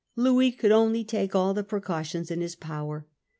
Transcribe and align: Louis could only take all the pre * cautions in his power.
Louis 0.15 0.51
could 0.51 0.71
only 0.71 1.03
take 1.03 1.35
all 1.35 1.53
the 1.53 1.63
pre 1.63 1.79
* 1.79 1.79
cautions 1.79 2.31
in 2.31 2.41
his 2.41 2.55
power. 2.55 3.05